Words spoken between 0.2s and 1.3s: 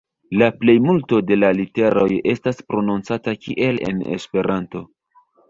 La plejmulto